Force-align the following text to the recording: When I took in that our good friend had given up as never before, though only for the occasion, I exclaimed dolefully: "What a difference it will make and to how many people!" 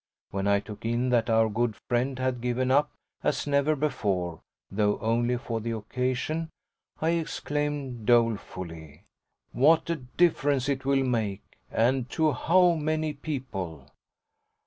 When 0.31 0.47
I 0.47 0.59
took 0.59 0.83
in 0.83 1.09
that 1.09 1.29
our 1.29 1.47
good 1.47 1.75
friend 1.87 2.17
had 2.17 2.41
given 2.41 2.71
up 2.71 2.89
as 3.23 3.45
never 3.45 3.75
before, 3.75 4.41
though 4.71 4.97
only 4.97 5.37
for 5.37 5.61
the 5.61 5.75
occasion, 5.77 6.49
I 6.99 7.11
exclaimed 7.11 8.07
dolefully: 8.07 9.03
"What 9.51 9.87
a 9.91 9.97
difference 9.97 10.67
it 10.67 10.85
will 10.85 11.03
make 11.03 11.43
and 11.69 12.09
to 12.17 12.31
how 12.31 12.73
many 12.73 13.13
people!" 13.13 13.89